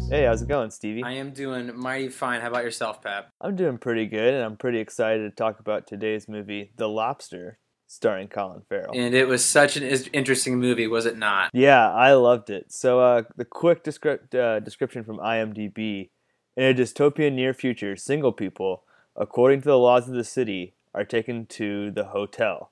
[0.08, 1.02] Hey, how's it going, Stevie?
[1.02, 2.40] I am doing mighty fine.
[2.40, 3.32] How about yourself, Pap?
[3.42, 7.58] I'm doing pretty good, and I'm pretty excited to talk about today's movie, The Lobster,
[7.86, 8.92] starring Colin Farrell.
[8.94, 9.82] And it was such an
[10.14, 11.50] interesting movie, was it not?
[11.52, 12.72] Yeah, I loved it.
[12.72, 16.08] So, uh, the quick descript- uh, description from IMDb
[16.56, 18.84] In a dystopian near future, single people,
[19.16, 22.70] according to the laws of the city, are taken to the hotel,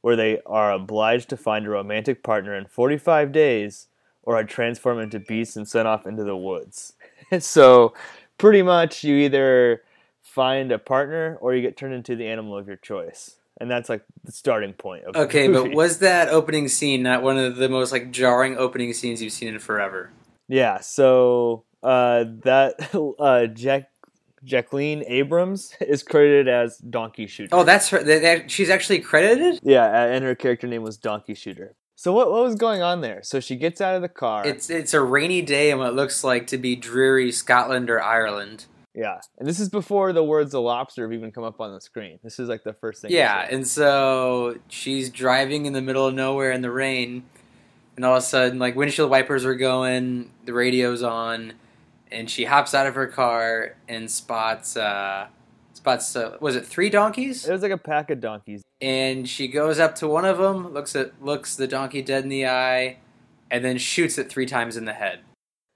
[0.00, 3.88] where they are obliged to find a romantic partner in 45 days
[4.22, 6.94] or are transformed into beasts and sent off into the woods.
[7.38, 7.94] so,
[8.38, 9.82] pretty much, you either
[10.22, 13.36] find a partner or you get turned into the animal of your choice.
[13.60, 17.22] And that's like the starting point of the Okay, but was that opening scene not
[17.22, 20.10] one of the most like jarring opening scenes you've seen in forever?
[20.48, 23.91] Yeah, so uh, that uh, Jack
[24.44, 27.54] Jacqueline Abrahams is credited as Donkey Shooter.
[27.54, 28.02] Oh, that's her.
[28.02, 29.60] That, that- she's actually credited.
[29.62, 31.74] yeah, and her character name was Donkey Shooter.
[31.94, 33.20] So what what was going on there?
[33.22, 34.44] So she gets out of the car.
[34.46, 38.64] It's it's a rainy day in what looks like to be dreary Scotland or Ireland.
[38.92, 41.80] yeah, and this is before the words "the lobster" have even come up on the
[41.80, 42.18] screen.
[42.24, 43.12] This is like the first thing.
[43.12, 47.22] Yeah, and so she's driving in the middle of nowhere in the rain,
[47.94, 51.52] and all of a sudden, like windshield wipers are going, the radio's on,
[52.12, 55.26] and she hops out of her car and spots uh,
[55.72, 57.46] spots uh, was it three donkeys?
[57.46, 58.62] it was like a pack of donkeys.
[58.80, 62.28] And she goes up to one of them, looks at looks the donkey dead in
[62.28, 62.98] the eye,
[63.50, 65.20] and then shoots it three times in the head.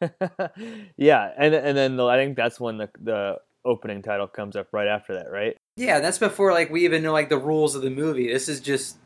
[0.96, 4.68] yeah, and and then the, I think that's when the the opening title comes up
[4.72, 5.56] right after that, right?
[5.76, 8.32] Yeah, that's before like we even know like the rules of the movie.
[8.32, 8.96] This is just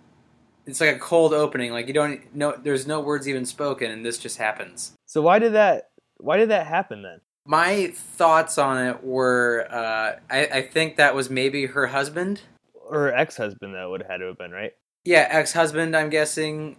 [0.67, 1.73] it's like a cold opening.
[1.73, 4.93] Like you don't know there's no words even spoken and this just happens.
[5.07, 5.90] So why did that
[6.21, 7.21] why did that happen then?
[7.47, 12.43] My thoughts on it were uh, I, I think that was maybe her husband.
[12.75, 14.73] Or ex husband that would have had to have been right.
[15.05, 16.77] Yeah, ex husband, I'm guessing.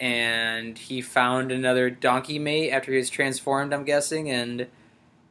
[0.00, 4.66] And he found another donkey mate after he was transformed, I'm guessing, and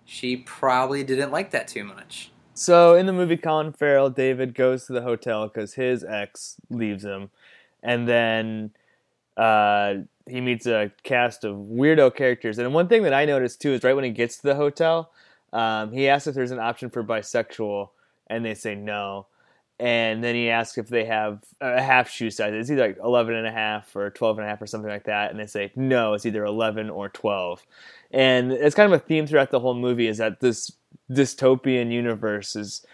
[0.06, 2.32] she probably didn't like that too much.
[2.54, 7.04] So in the movie, Colin Farrell, David goes to the hotel because his ex leaves
[7.04, 7.30] him,
[7.82, 8.72] and then
[9.40, 12.58] uh, he meets a cast of weirdo characters.
[12.58, 15.12] And one thing that I noticed too is right when he gets to the hotel,
[15.54, 17.90] um, he asks if there's an option for bisexual,
[18.28, 19.28] and they say no.
[19.80, 22.54] And then he asks if they have a half shoe size.
[22.54, 25.06] It's either like 11 and a half or 12 and a half or something like
[25.06, 25.32] that.
[25.32, 27.66] And they say no, it's either 11 or 12.
[28.12, 30.74] And it's kind of a theme throughout the whole movie is that this
[31.10, 32.86] dystopian universe is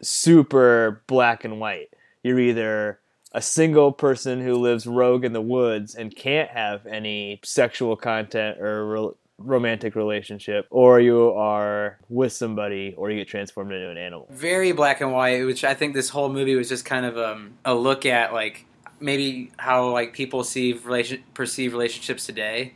[0.00, 1.90] super black and white.
[2.22, 2.98] You're either
[3.32, 8.60] a single person who lives rogue in the woods and can't have any sexual content
[8.60, 13.96] or ro- romantic relationship, or you are with somebody, or you get transformed into an
[13.96, 14.28] animal.
[14.30, 17.54] Very black and white, which I think this whole movie was just kind of um,
[17.64, 18.66] a look at like
[19.00, 22.74] maybe how like people see relation perceive relationships today.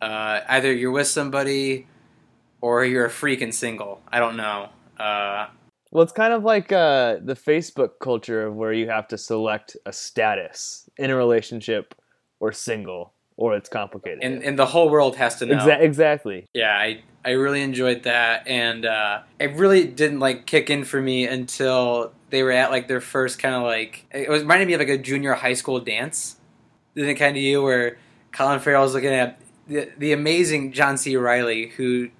[0.00, 1.86] Uh, either you're with somebody
[2.60, 4.00] or you're a freak and single.
[4.10, 4.68] I don't know.
[4.98, 5.48] Uh,
[5.90, 9.76] Well, it's kind of like uh, the Facebook culture of where you have to select
[9.84, 11.94] a status in a relationship
[12.38, 14.20] or single, or it's complicated.
[14.22, 15.56] and and the whole world has to know.
[15.56, 16.46] Exa- exactly.
[16.54, 21.00] Yeah, I I really enjoyed that, and uh, it really didn't like kick in for
[21.00, 24.74] me until they were at like their first kind of like it was reminded me
[24.74, 26.36] of like a junior high school dance.
[26.94, 27.98] Didn't it kind of you where
[28.32, 31.16] Colin Farrell was looking at the the amazing John C.
[31.16, 32.10] Reilly, who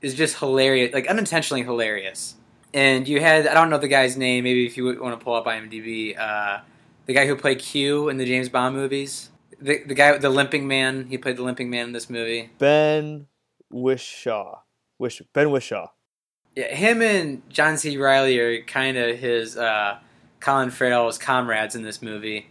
[0.00, 2.36] is just hilarious, like unintentionally hilarious.
[2.74, 4.44] And you had I don't know the guy's name.
[4.44, 6.60] Maybe if you want to pull up IMDb, uh,
[7.06, 9.30] the guy who played Q in the James Bond movies.
[9.60, 12.50] The, the guy, the limping man, he played the limping man in this movie.
[12.58, 13.26] Ben
[13.72, 14.58] Whishaw.
[14.98, 15.88] Wish Ben Whishaw.
[16.54, 17.96] Yeah, him and John C.
[17.96, 19.98] Reilly are kind of his uh,
[20.40, 22.50] Colin Farrell's comrades in this movie.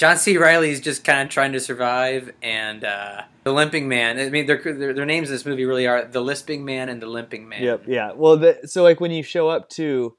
[0.00, 0.38] John C.
[0.38, 4.18] Reilly is just kind of trying to survive, and uh, the Limping Man.
[4.18, 7.02] I mean, their, their their names in this movie really are the Lisping Man and
[7.02, 7.62] the Limping Man.
[7.62, 7.82] Yep.
[7.86, 8.12] Yeah.
[8.14, 10.16] Well, the, so like when you show up to,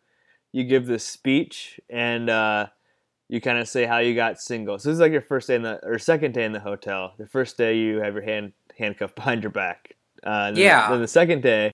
[0.52, 2.68] you give this speech and uh,
[3.28, 4.78] you kind of say how you got single.
[4.78, 7.14] So this is like your first day in the or second day in the hotel.
[7.18, 9.96] The first day you have your hand handcuffed behind your back.
[10.22, 10.92] Uh, then, Yeah.
[10.92, 11.72] Then the second day,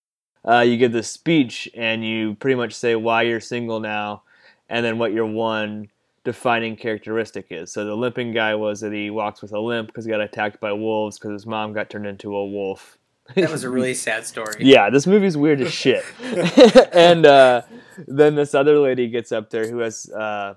[0.48, 4.24] uh, you give this speech and you pretty much say why you're single now,
[4.70, 5.90] and then what your one
[6.28, 7.72] defining characteristic is.
[7.72, 10.60] So the limping guy was that he walks with a limp because he got attacked
[10.60, 12.98] by wolves because his mom got turned into a wolf.
[13.36, 14.56] That was a really sad story.
[14.60, 16.04] Yeah, this movie's weird as shit.
[16.94, 17.62] and uh,
[18.10, 20.56] then this other lady gets up there who has, uh,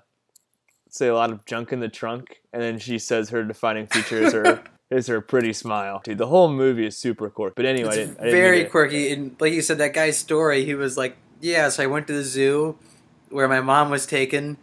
[0.89, 4.19] say, a lot of junk in the trunk, and then she says her defining feature
[4.19, 6.01] is her is her pretty smile.
[6.03, 7.55] Dude, the whole movie is super quirky.
[7.55, 10.65] But anyway, I didn't, I didn't very quirky, and like you said, that guy's story.
[10.65, 12.77] He was like, "Yeah, so I went to the zoo,
[13.29, 14.57] where my mom was taken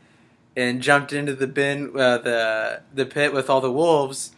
[0.58, 4.32] and jumped into the bin, uh, the the pit with all the wolves,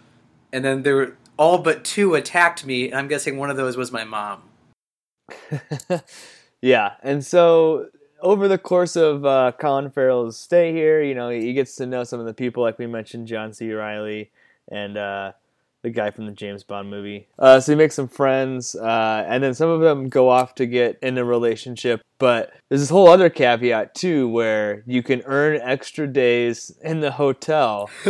[0.51, 2.93] and then there were all but two attacked me.
[2.93, 4.43] I'm guessing one of those was my mom.
[6.61, 7.87] yeah, and so
[8.21, 12.03] over the course of uh, Colin Farrell's stay here, you know, he gets to know
[12.03, 13.71] some of the people, like we mentioned, John C.
[13.71, 14.29] Reilly
[14.69, 15.31] and uh,
[15.81, 17.27] the guy from the James Bond movie.
[17.37, 20.65] Uh, so he makes some friends, uh, and then some of them go off to
[20.65, 22.01] get in a relationship.
[22.17, 27.11] But there's this whole other caveat too, where you can earn extra days in the
[27.11, 27.89] hotel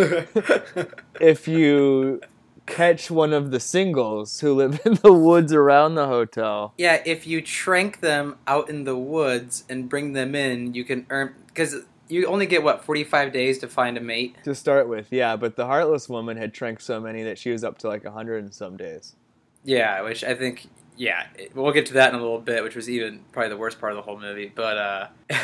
[1.21, 2.21] if you
[2.69, 6.73] catch one of the singles who live in the woods around the hotel.
[6.77, 11.05] Yeah, if you trank them out in the woods and bring them in, you can
[11.09, 14.35] earn because you only get what 45 days to find a mate.
[14.43, 17.63] To start with, yeah, but the heartless woman had tranked so many that she was
[17.63, 19.15] up to like a hundred and some days.
[19.63, 20.67] Yeah, which I think
[20.97, 23.79] yeah, we'll get to that in a little bit, which was even probably the worst
[23.79, 24.51] part of the whole movie.
[24.53, 25.07] But uh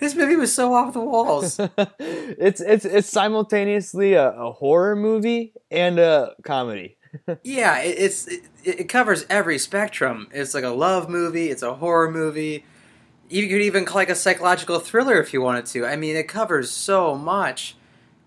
[0.00, 1.58] this movie was so off the walls.
[1.98, 6.96] it's it's it's simultaneously a, a horror movie and a comedy.
[7.42, 10.28] yeah, it, it's it, it covers every spectrum.
[10.32, 12.64] It's like a love movie, it's a horror movie.
[13.30, 15.86] You could even call it like a psychological thriller if you wanted to.
[15.86, 17.76] I mean, it covers so much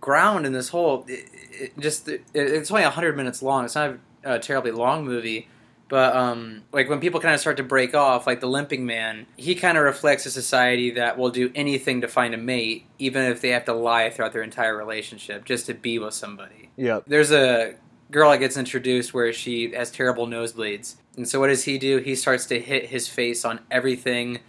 [0.01, 1.05] ground in this whole.
[1.07, 3.65] It, it just it, it's only hundred minutes long.
[3.65, 5.47] It's not a terribly long movie,
[5.89, 9.27] but um, like when people kind of start to break off, like the limping man,
[9.35, 13.23] he kind of reflects a society that will do anything to find a mate, even
[13.25, 17.03] if they have to lie throughout their entire relationship just to be with somebody Yep.
[17.07, 17.75] there's a
[18.09, 20.95] girl that gets introduced where she has terrible nosebleeds.
[21.17, 21.97] And so what does he do?
[21.97, 24.39] He starts to hit his face on everything,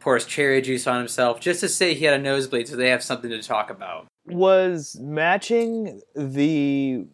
[0.00, 3.02] pours cherry juice on himself just to say he had a nosebleed so they have
[3.02, 4.06] something to talk about.
[4.26, 7.06] Was matching the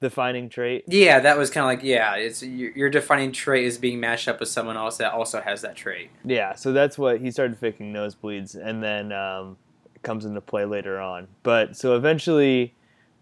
[0.00, 0.84] defining trait?
[0.88, 4.28] Yeah, that was kind of like, yeah, it's your, your defining trait is being matched
[4.28, 6.10] up with someone else that also has that trait.
[6.24, 9.56] Yeah, so that's what he started faking nosebleeds, and then um,
[9.94, 11.28] it comes into play later on.
[11.42, 12.74] But so eventually,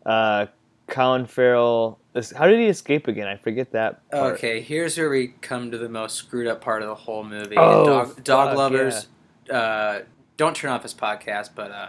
[0.04, 0.46] uh,
[0.86, 1.98] Colin Farrell.
[2.12, 3.26] this- How did he escape again?
[3.26, 4.08] I forget that.
[4.10, 4.34] Part.
[4.34, 7.56] Okay, here's where we come to the most screwed up part of the whole movie.
[7.56, 9.08] Oh, dog, dog fuck, lovers,
[9.50, 10.00] uh,
[10.36, 11.88] don't turn off his podcast, but uh,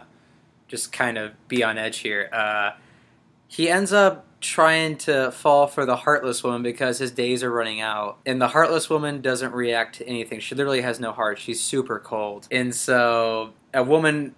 [0.68, 2.30] just kind of be on edge here.
[2.34, 2.72] Uh,
[3.48, 7.82] he ends up trying to fall for the heartless woman because his days are running
[7.82, 10.40] out, and the heartless woman doesn't react to anything.
[10.40, 11.38] She literally has no heart.
[11.40, 14.36] She's super cold, and so a woman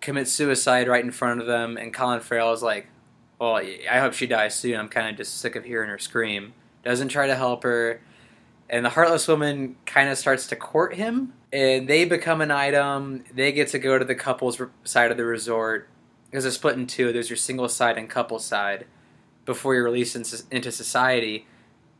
[0.00, 2.86] commits suicide right in front of them, and Colin Farrell is like,
[3.38, 4.78] "Well, I hope she dies soon.
[4.78, 6.54] I'm kind of just sick of hearing her scream."
[6.84, 8.00] Doesn't try to help her,
[8.68, 13.24] and the heartless woman kind of starts to court him, and they become an item.
[13.32, 15.88] They get to go to the couple's side of the resort
[16.30, 17.12] because it's split in two.
[17.12, 18.86] There's your single side and couple side
[19.44, 21.46] before you're released in, into society,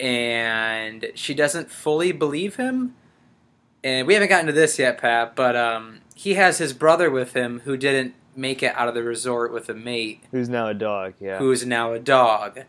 [0.00, 2.94] and she doesn't fully believe him.
[3.82, 7.34] And we haven't gotten to this yet, Pat, but um, he has his brother with
[7.34, 10.74] him who didn't make it out of the resort with a mate Who's now a
[10.74, 11.14] dog?
[11.20, 11.38] Yeah.
[11.38, 12.60] who is now a dog.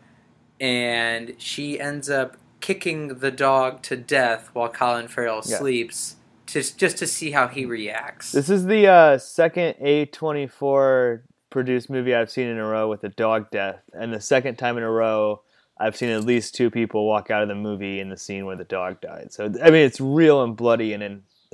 [0.60, 5.58] And she ends up kicking the dog to death while Colin Farrell Yeah.
[5.58, 6.16] sleeps,
[6.46, 8.32] to, just to see how he reacts.
[8.32, 11.20] This is the uh, second A24
[11.50, 14.76] produced movie I've seen in a row with a dog death, and the second time
[14.76, 15.42] in a row
[15.78, 18.56] I've seen at least two people walk out of the movie in the scene where
[18.56, 19.32] the dog died.
[19.32, 21.02] So I mean, it's real and bloody, and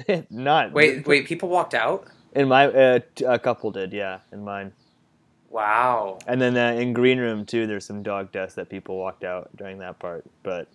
[0.06, 2.06] in, not wait, wait, people walked out?
[2.34, 4.72] In my uh, t- a couple did, yeah, in mine,
[5.50, 6.18] Wow.
[6.26, 7.66] and then uh, in Green Room too.
[7.66, 10.66] There's some dog deaths that people walked out during that part, but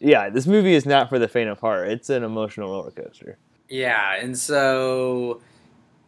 [0.00, 1.88] yeah, this movie is not for the faint of heart.
[1.88, 3.38] It's an emotional roller coaster.
[3.68, 5.40] Yeah, and so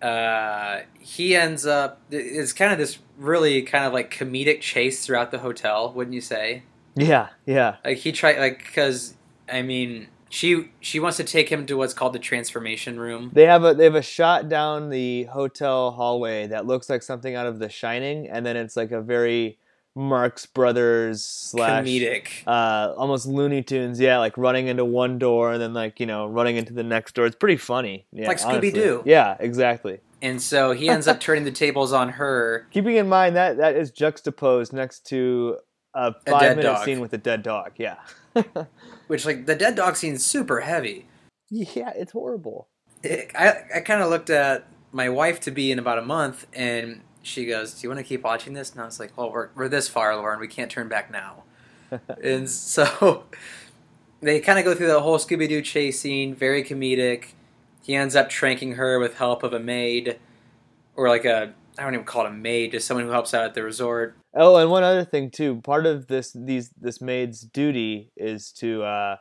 [0.01, 2.01] uh, he ends up.
[2.11, 6.21] It's kind of this really kind of like comedic chase throughout the hotel, wouldn't you
[6.21, 6.65] say?
[6.97, 7.77] Yeah, yeah.
[7.85, 9.15] Like he tried, like because
[9.51, 13.31] I mean, she she wants to take him to what's called the transformation room.
[13.35, 17.35] They have a they have a shot down the hotel hallway that looks like something
[17.35, 19.59] out of The Shining, and then it's like a very
[19.95, 22.29] Marx Brothers slash Comedic.
[22.47, 26.27] uh, almost Looney Tunes, yeah, like running into one door and then like you know
[26.27, 27.27] running into the next door.
[27.27, 28.39] It's pretty funny, yeah, Like.
[28.39, 29.03] Scooby-Doo.
[29.05, 30.01] Yeah, exactly.
[30.23, 32.67] And so he ends up turning the tables on her.
[32.71, 35.59] Keeping in mind that that is juxtaposed next to
[35.95, 36.85] a A five dead minute dog.
[36.87, 37.73] scene with a dead dog.
[37.77, 37.97] Yeah,
[39.13, 41.05] Which, like, the dead dog scene's super heavy.
[41.51, 42.67] yeah, it's horrible.
[43.03, 46.47] It, I, I kind of looked at my wife to be in about a month,
[46.55, 48.73] and she goes, Do you want to keep watching this?
[48.73, 50.41] And I was like, Well, we're, we're this far, Lauren.
[50.41, 51.43] We can't turn back now.
[52.25, 53.25] and so
[54.23, 57.33] they kind of go through the whole Scooby Doo chase scene, very comedic.
[57.83, 60.19] He ends up tranking her with help of a maid,
[60.97, 63.45] or like a, I don't even call it a maid, just someone who helps out
[63.45, 64.17] at the resort.
[64.35, 65.61] Oh, and one other thing too.
[65.63, 69.17] Part of this these this maid's duty is to uh,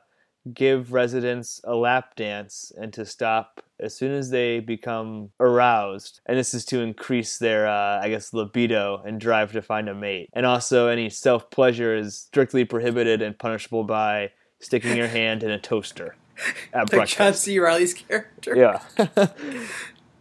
[0.54, 6.38] give residents a lap dance and to stop as soon as they become aroused, and
[6.38, 10.30] this is to increase their, uh, I guess, libido and drive to find a mate.
[10.34, 15.52] And also, any self pleasure is strictly prohibited and punishable by sticking your hand in
[15.52, 16.16] a toaster
[16.74, 17.44] at Like John breakfast.
[17.44, 17.60] C.
[17.60, 18.56] Reilly's character.
[18.56, 19.28] Yeah.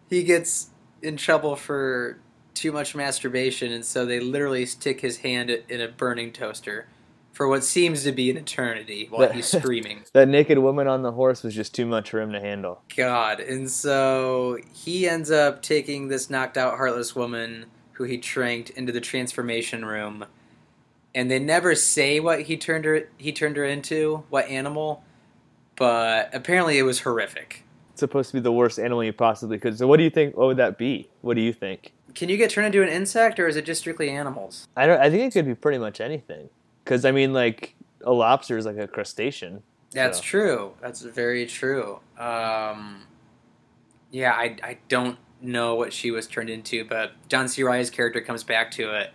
[0.08, 0.70] He gets
[1.02, 2.18] in trouble for
[2.54, 6.86] too much masturbation, and so they literally stick his hand in a burning toaster
[7.32, 10.02] for what seems to be an eternity while That- he's screaming.
[10.12, 12.82] that naked woman on the horse was just too much for him to handle.
[12.96, 13.40] God.
[13.40, 18.92] And so he ends up taking this knocked out, heartless woman who he tranked into
[18.92, 20.24] the transformation room.
[21.14, 25.02] And they never say what he turned her he turned her into, what animal,
[25.76, 27.64] but apparently it was horrific.
[28.00, 29.76] Supposed to be the worst animal you possibly could.
[29.76, 30.36] So, what do you think?
[30.36, 31.08] What would that be?
[31.20, 31.92] What do you think?
[32.14, 34.66] Can you get turned into an insect or is it just strictly animals?
[34.76, 34.98] I don't.
[35.00, 36.48] I think it could be pretty much anything.
[36.82, 39.62] Because I mean, like a lobster is like a crustacean.
[39.92, 40.72] That's So- true.
[40.80, 42.00] That's very true.
[42.18, 43.02] Um,
[44.10, 47.62] yeah, I, I don't know what she was turned into, but John C.
[47.62, 49.10] Reilly's character comes back to it,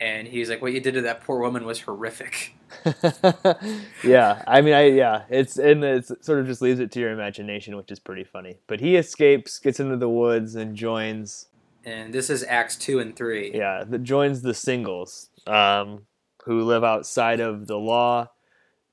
[0.00, 2.54] and he's like, "What you did to that poor woman was horrific."
[4.04, 7.10] yeah, I mean, I yeah, it's and it sort of just leaves it to your
[7.10, 8.58] imagination, which is pretty funny.
[8.66, 11.46] But he escapes, gets into the woods, and joins.
[11.84, 13.52] And this is Acts two and three.
[13.54, 16.06] Yeah, that joins the singles, um,
[16.44, 18.30] who live outside of the law,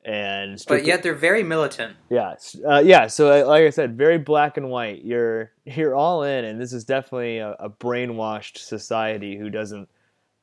[0.06, 1.96] and but yet they're very militant.
[2.10, 2.36] Yeah,
[2.68, 3.08] uh, yeah.
[3.08, 5.04] So, uh, like I said, very black and white.
[5.04, 9.90] You're you're all in, and this is definitely a, a brainwashed society who doesn't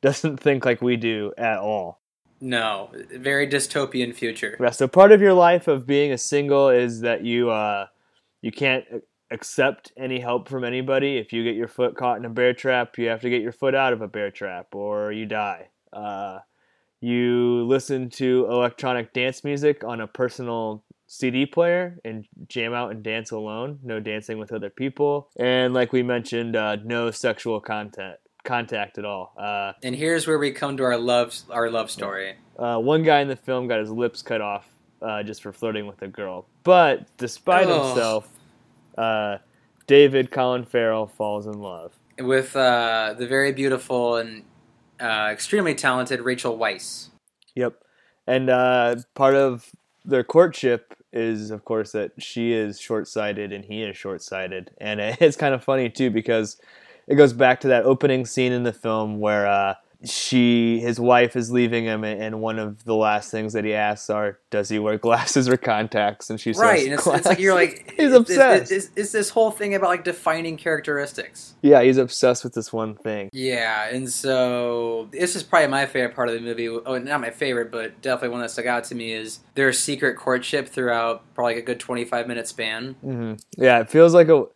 [0.00, 2.00] doesn't think like we do at all.
[2.40, 4.56] No, very dystopian future.
[4.59, 4.70] Yeah.
[4.70, 7.87] So, part of your life of being a single is that you uh,
[8.40, 8.85] you can't
[9.30, 11.18] accept any help from anybody.
[11.18, 13.52] If you get your foot caught in a bear trap, you have to get your
[13.52, 15.68] foot out of a bear trap, or you die.
[15.92, 16.38] Uh,
[17.00, 23.02] you listen to electronic dance music on a personal CD player and jam out and
[23.02, 23.80] dance alone.
[23.82, 29.04] No dancing with other people, and like we mentioned, uh, no sexual contact contact at
[29.04, 29.32] all.
[29.38, 32.35] Uh, And here's where we come to our love our love story.
[32.59, 34.68] uh, one guy in the film got his lips cut off
[35.02, 37.87] uh, just for flirting with a girl, but despite Ugh.
[37.87, 38.28] himself,
[38.99, 39.38] uh,
[39.87, 41.92] David Colin Farrell falls in love.
[42.18, 44.44] with uh, the very beautiful and
[45.00, 47.09] uh, extremely talented Rachel Weisz.
[47.54, 47.82] Yep.
[48.26, 49.70] And uh, part of
[50.04, 54.70] their courtship is, of course, that she is short sighted and he is short sighted.
[54.78, 56.61] And it's kind of funny, too, because
[57.07, 61.37] it goes back to that opening scene in the film where uh, she, his wife,
[61.37, 64.78] is leaving him, and one of the last things that he asks are, "Does he
[64.78, 68.12] wear glasses or contacts?" And she says, right, and it's, it's like you're like he's
[68.12, 68.73] obsessed.
[68.73, 71.54] It's, it's, it's this whole thing about like defining characteristics.
[71.61, 73.28] yeah, he's obsessed with this one thing.
[73.35, 76.69] Yeah, and so this is probably my favorite part of the movie.
[76.69, 80.16] Oh, not my favorite, but definitely one that stuck out to me is their secret
[80.16, 82.95] courtship throughout probably a good 25 minute span.
[83.02, 84.47] hmm Yeah, it feels like a,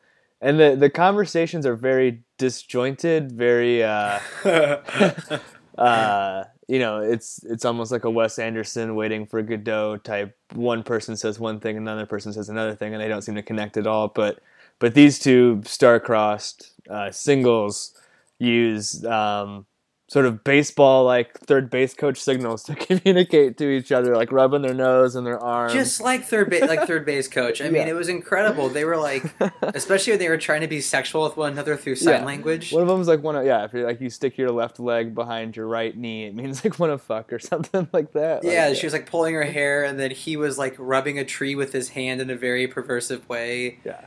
[0.44, 3.82] and the the conversations are very disjointed, very.
[3.82, 4.20] uh
[5.78, 10.36] uh, you know, it's it's almost like a Wes Anderson waiting for Godot type.
[10.54, 13.42] One person says one thing, another person says another thing, and they don't seem to
[13.42, 14.08] connect at all.
[14.08, 14.40] But
[14.78, 17.94] but these two star-crossed uh, singles
[18.38, 19.66] use um,
[20.14, 24.73] sort of baseball-like third base coach signals to communicate to each other, like rubbing their
[24.73, 25.73] nose and their arms.
[25.73, 27.61] Just like third base, like third base coach.
[27.61, 28.68] I mean, it was incredible.
[28.68, 29.25] They were like,
[29.62, 32.25] especially when they were trying to be sexual with one another through sign Yeah.
[32.25, 32.71] language.
[32.73, 33.64] One of them's like one of yeah.
[33.64, 36.78] If you like you stick your left leg behind your right knee, it means like
[36.78, 38.44] one of fuck or something like that.
[38.44, 41.25] Like, Yeah, she was like pulling her hair, and then he was like rubbing a
[41.25, 43.80] tree with his hand in a very perversive way.
[43.85, 44.04] Yeah.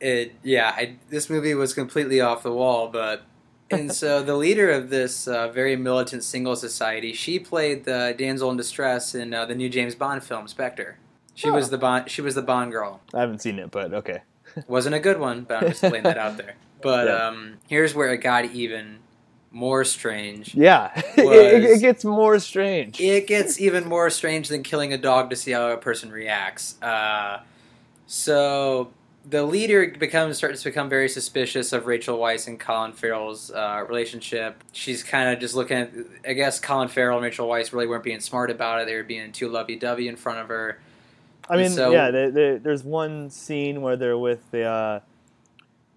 [0.00, 3.22] It, yeah, I, this movie was completely off the wall, but.
[3.70, 8.50] And so the leader of this uh, very militant single society, she played the damsel
[8.50, 10.98] in distress in uh, the new James Bond film Spectre.
[11.34, 11.52] She Oh.
[11.54, 12.10] was the Bond.
[12.10, 13.00] She was the Bond girl.
[13.14, 14.22] I haven't seen it, but okay.
[14.68, 16.54] Wasn't a good one, but I'm just laying that out there.
[16.82, 17.28] But Yeah.
[17.28, 18.98] um, here's where it got even
[19.52, 20.54] more strange.
[20.54, 23.00] Yeah, it, it gets more strange.
[23.00, 26.80] It gets even more strange than killing a dog to see how a person reacts.
[26.82, 27.40] Uh,
[28.06, 28.90] so
[29.30, 33.84] the leader becomes starts to become very suspicious of Rachel Weisz and Colin Farrell's uh,
[33.88, 34.62] relationship.
[34.72, 35.90] She's kind of just looking at.
[36.26, 38.86] I guess Colin Farrell and Rachel Weisz really weren't being smart about it.
[38.86, 40.78] They were being too lovey-dovey in front of her.
[41.48, 45.00] I mean, so- yeah, they, they, there's one scene where they're with the uh,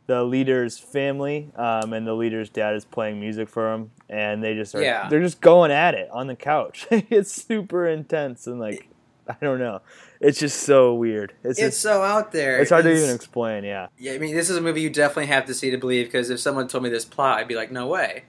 [0.06, 4.54] the leader's family, um, and the leader's dad is playing music for them, and they
[4.54, 5.10] just are Yeah.
[5.10, 6.88] they're just going at it on the couch.
[6.92, 8.90] it's super intense and like
[9.30, 9.82] I don't know,
[10.20, 11.34] it's just so weird.
[11.44, 12.60] It's It's just, so out there.
[12.60, 13.64] it's hard to even explain.
[13.64, 16.08] Yeah, Yeah, I mean, this is a movie you definitely have to see to believe.
[16.08, 18.24] Because if someone told me this plot, I'd be like, no way.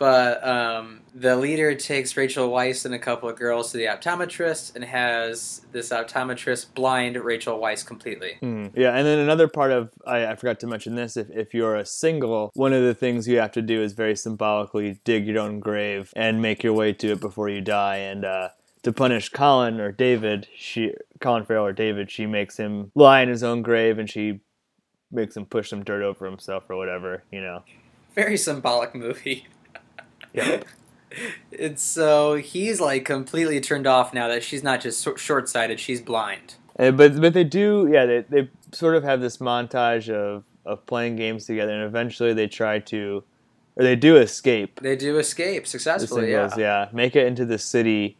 [0.00, 4.74] But um, the leader takes Rachel Weisz and a couple of girls to the optometrist
[4.74, 8.38] and has this optometrist blind Rachel Weisz completely.
[8.40, 8.72] Mm.
[8.74, 11.18] Yeah, and then another part of I, I forgot to mention this.
[11.18, 14.16] If if you're a single, one of the things you have to do is very
[14.16, 17.96] symbolically dig your own grave and make your way to it before you die.
[17.96, 18.48] And uh,
[18.82, 23.28] to punish Colin or David, she Colin Farrell or David, she makes him lie in
[23.28, 24.40] his own grave and she
[25.10, 27.24] makes him push some dirt over himself or whatever.
[27.30, 27.62] You know.
[28.14, 29.46] Very symbolic movie.
[30.32, 30.62] Yeah.
[31.58, 36.00] And so he's like completely turned off now that she's not just short sighted, she's
[36.00, 36.54] blind.
[36.78, 40.86] Uh, but but they do yeah they they sort of have this montage of of
[40.86, 43.24] playing games together and eventually they try to
[43.76, 46.48] or they do escape They do escape successfully, yeah.
[46.56, 48.16] yeah make it into the city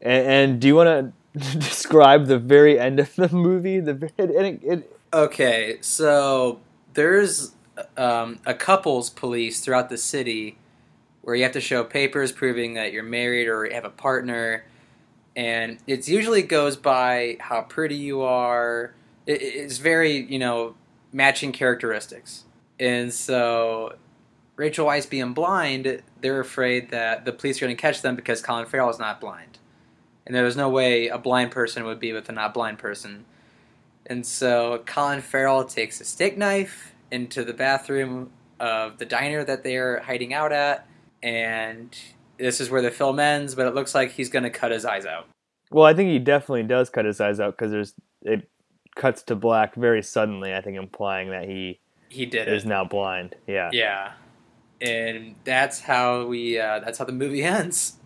[0.00, 3.80] and, and do you want to describe the very end of the movie?
[3.80, 6.60] The it, it, Okay, so
[6.94, 7.52] there's
[7.96, 10.56] um, a couples police throughout the city
[11.22, 14.64] where you have to show papers proving that you're married or you have a partner,
[15.34, 18.94] and it usually goes by how pretty you are.
[19.26, 20.76] It, it's very you know
[21.12, 22.44] matching characteristics,
[22.78, 23.96] and so
[24.54, 28.42] Rachel Weisz being blind, they're afraid that the police are going to catch them because
[28.42, 29.58] Colin Farrell is not blind,
[30.36, 33.24] and was no way a blind person would be with a not blind person.
[34.06, 39.62] And so Colin Farrell takes a steak knife into the bathroom of the diner that
[39.64, 40.86] they're hiding out at,
[41.22, 41.96] and
[42.38, 43.54] this is where the film ends.
[43.54, 45.26] But it looks like he's going to cut his eyes out.
[45.70, 48.48] well i think he definitely does cut his eyes out because there's it
[48.96, 52.68] cuts to black very suddenly i think implying that he He did is it.
[52.68, 54.12] now blind yeah Yeah,
[54.80, 56.58] and that's how we.
[56.58, 57.98] Uh, that's how the movie ends.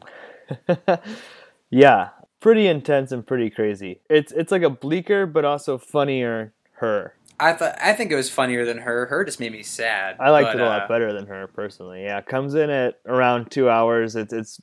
[1.70, 2.10] yeah
[2.44, 7.52] pretty intense and pretty crazy it's it's like a bleaker but also funnier her I
[7.52, 7.76] thought.
[7.82, 9.06] I think it was funnier than her.
[9.06, 10.16] Her just made me sad.
[10.20, 12.04] I liked but, it a uh, lot better than her personally.
[12.04, 14.14] Yeah, comes in at around two hours.
[14.14, 14.60] It's it's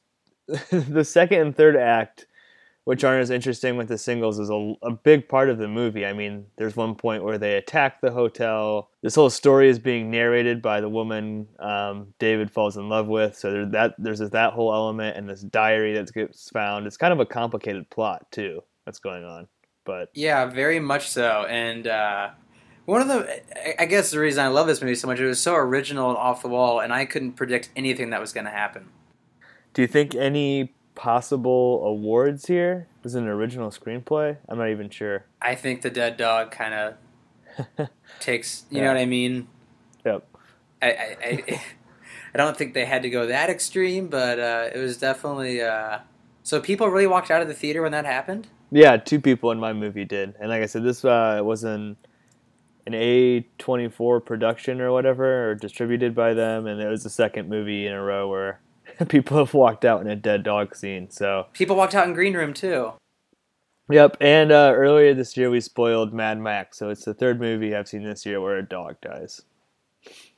[0.71, 2.27] the second and third act,
[2.83, 6.05] which aren't as interesting with the singles, is a, a big part of the movie.
[6.05, 8.89] I mean, there's one point where they attack the hotel.
[9.03, 13.37] This whole story is being narrated by the woman um, David falls in love with.
[13.37, 16.87] So there's that there's that whole element and this diary that gets found.
[16.87, 19.47] It's kind of a complicated plot too that's going on.
[19.85, 21.45] But Yeah, very much so.
[21.49, 22.29] And uh,
[22.85, 25.25] one of the, I- I guess the reason I love this movie so much, it
[25.25, 28.45] was so original and off the wall, and I couldn't predict anything that was going
[28.45, 28.89] to happen.
[29.73, 32.87] Do you think any possible awards here?
[33.03, 34.37] Was it an original screenplay?
[34.47, 35.25] I'm not even sure.
[35.41, 36.73] I think the dead dog kind
[37.77, 38.83] of takes, you Yeah.
[38.85, 39.47] know what I mean?
[40.05, 40.27] Yep.
[40.81, 41.61] I, I, I,
[42.33, 45.61] I don't think they had to go that extreme, but uh, it was definitely.
[45.61, 45.99] Uh,
[46.43, 48.47] so people really walked out of the theater when that happened.
[48.71, 51.97] Yeah, two people in my movie did, and like I said, this uh, was an
[52.87, 57.85] an A24 production or whatever, or distributed by them, and it was the second movie
[57.85, 58.59] in a row where
[59.09, 61.09] people have walked out in a dead dog scene.
[61.09, 62.93] So, People walked out in green room too.
[63.89, 64.17] yep.
[64.21, 67.87] And uh, earlier this year, we spoiled Mad Max, so it's the third movie I've
[67.87, 69.41] seen this year where a dog dies.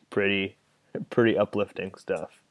[0.10, 0.58] Pretty,
[1.10, 2.41] pretty uplifting stuff.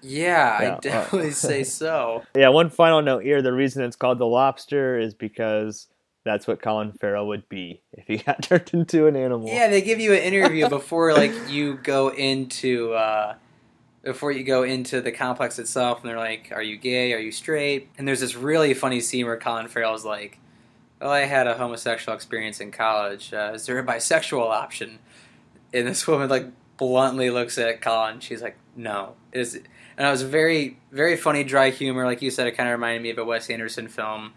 [0.00, 2.22] Yeah, Yeah, uh, I definitely say so.
[2.34, 3.42] Yeah, one final note here.
[3.42, 5.88] The reason it's called the lobster is because
[6.24, 9.48] that's what Colin Farrell would be if he got turned into an animal.
[9.48, 13.34] Yeah, they give you an interview before like you go into uh,
[14.02, 17.12] before you go into the complex itself, and they're like, "Are you gay?
[17.12, 20.38] Are you straight?" And there's this really funny scene where Colin Farrell's like,
[21.00, 23.32] "Well, I had a homosexual experience in college.
[23.32, 24.98] Uh, is there a bisexual option?"
[25.72, 28.20] And this woman like bluntly looks at Colin.
[28.20, 32.46] She's like, "No." Is and it was very very funny dry humor, like you said.
[32.46, 34.32] It kind of reminded me of a Wes Anderson film.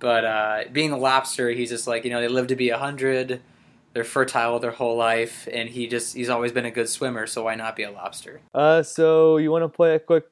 [0.00, 2.78] But uh, being a lobster, he's just like you know they live to be a
[2.78, 3.40] hundred
[3.94, 7.44] they're fertile their whole life and he just he's always been a good swimmer so
[7.44, 10.24] why not be a lobster Uh, so you want to play a quick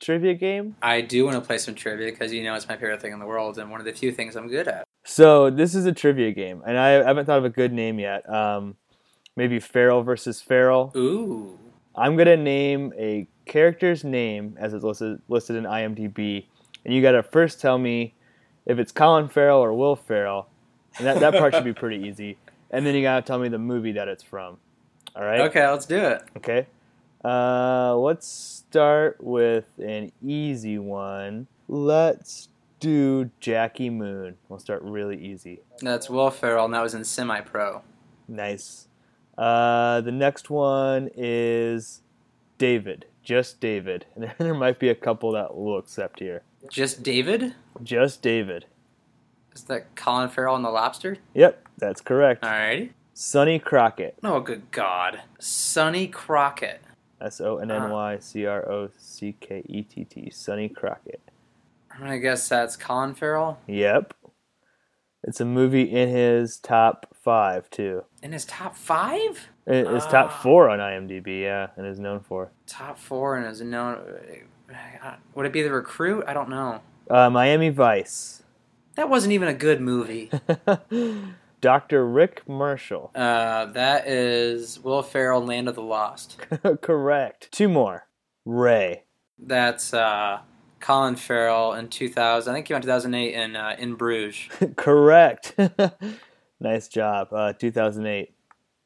[0.00, 0.76] trivia game?
[0.82, 3.18] i do want to play some trivia because you know it's my favorite thing in
[3.18, 5.92] the world and one of the few things i'm good at So this is a
[5.92, 8.28] trivia game, and I haven't thought of a good name yet.
[8.28, 8.76] Um,
[9.36, 10.92] maybe Farrell versus Farrell.
[10.96, 11.58] ooh
[11.96, 16.44] I'm gonna name a character's name as it's listed listed in IMDb,
[16.84, 18.14] and you gotta first tell me
[18.66, 20.46] if it's Colin Farrell or Will Ferrell,
[20.98, 22.36] and that, that part should be pretty easy.
[22.70, 24.58] And then you gotta tell me the movie that it's from.
[25.16, 25.40] All right.
[25.40, 26.66] okay let's do it Okay.
[27.24, 31.46] Uh, let's start with an easy one.
[31.66, 34.36] Let's do Jackie Moon.
[34.48, 35.60] We'll start really easy.
[35.80, 37.82] that's will ferrell and that was in semi-pro
[38.28, 38.86] Nice.
[39.36, 42.02] Uh, the next one is
[42.58, 43.06] David.
[43.22, 44.04] Just David.
[44.14, 46.42] And there might be a couple that we'll accept here.
[46.70, 48.66] just david Just David.
[49.58, 52.42] Is that colin farrell and the lobster Yep, that's correct.
[52.42, 54.16] alrighty Sonny Crockett.
[54.22, 56.80] oh good god sonny crockett
[57.20, 60.30] S O N N Y C R O C K E T T.
[60.30, 61.20] Sonny Crockett.
[61.90, 64.14] I'm gonna guess that's Colin Farrell Yep.
[65.24, 68.04] It's a movie in his top five too.
[68.22, 69.48] in his top five.
[69.66, 70.40] It- It's top Ah.
[70.42, 72.52] four on IMDb, yeah, and is known for.
[72.68, 73.98] Top four and is known.
[75.34, 76.22] Would it be the recruit?
[76.28, 76.82] I don't know.
[77.10, 78.44] Uh, Miami Vice.
[78.98, 80.28] That wasn't even a good movie.
[81.60, 82.04] Dr.
[82.04, 83.12] Rick Marshall.
[83.14, 86.36] Uh, that is Will Ferrell, Land of the Lost.
[86.82, 87.48] Correct.
[87.52, 88.08] Two more.
[88.44, 89.04] Ray.
[89.38, 90.40] That's uh,
[90.80, 92.50] Colin Farrell in 2000.
[92.50, 94.48] I think he went 2008 in uh, in Bruges.
[94.76, 95.54] Correct.
[96.58, 97.28] nice job.
[97.30, 98.34] Uh, 2008.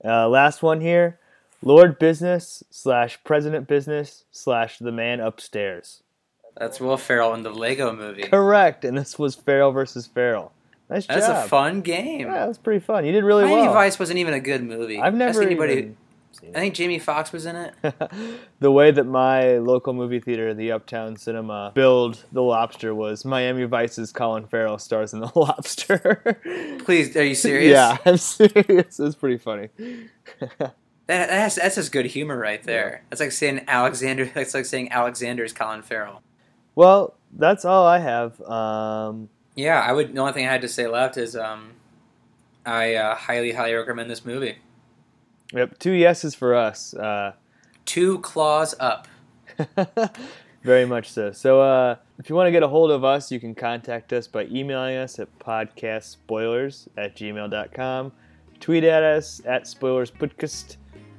[0.04, 1.20] Uh, last one here.
[1.62, 6.01] Lord Business slash President Business slash The Man Upstairs.
[6.56, 8.24] That's Will Ferrell in the Lego Movie.
[8.24, 8.84] Correct.
[8.84, 10.52] And this was Ferrell versus Ferrell.
[10.90, 11.14] Nice job.
[11.16, 11.46] That's job.
[11.46, 12.20] a fun game.
[12.20, 13.06] Yeah, that was pretty fun.
[13.06, 13.64] You did really Miami well.
[13.66, 14.98] Miami Vice wasn't even a good movie.
[14.98, 15.72] I've Ask never anybody.
[15.72, 15.96] even
[16.32, 17.74] seen I think Jamie Foxx was in it.
[18.60, 23.64] the way that my local movie theater, the Uptown Cinema, billed The Lobster was Miami
[23.64, 26.36] Vice's Colin Farrell stars in The Lobster.
[26.84, 27.72] Please, are you serious?
[27.72, 29.00] Yeah, I'm serious.
[29.00, 29.68] It's pretty funny.
[31.06, 33.02] That, that's that's just good humor right there.
[33.10, 34.24] That's like saying Alexander.
[34.26, 36.22] That's like saying Alexander's Colin Farrell.
[36.74, 38.40] Well, that's all I have.
[38.42, 40.14] Um, Yeah, I would.
[40.14, 41.72] The only thing I had to say left is um,
[42.64, 44.56] I uh, highly, highly recommend this movie.
[45.52, 46.94] yep, two yeses for us.
[46.94, 47.32] Uh,
[47.84, 49.08] Two claws up.
[50.62, 51.32] very much so.
[51.32, 54.28] So, uh, if you want to get a hold of us, you can contact us
[54.28, 58.12] by emailing us at podcastspoilers at gmail.com.
[58.60, 60.76] Tweet at us at spoilerspodcast.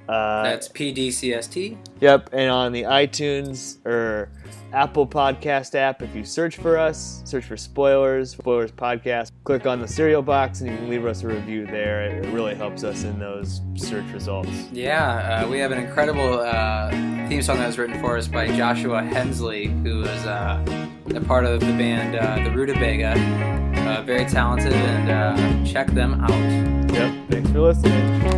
[0.07, 1.77] Uh, That's PDCST.
[2.01, 4.29] Yep, and on the iTunes or
[4.73, 9.79] Apple Podcast app, if you search for us, search for Spoilers, Spoilers Podcast, click on
[9.79, 12.03] the cereal box and you can leave us a review there.
[12.05, 14.49] It really helps us in those search results.
[14.71, 16.89] Yeah, uh, we have an incredible uh,
[17.29, 20.63] theme song that was written for us by Joshua Hensley, who is uh,
[21.15, 23.13] a part of the band uh, The Rutabaga.
[23.83, 26.93] Uh, very talented, and uh, check them out.
[26.93, 28.32] Yep, thanks for listening.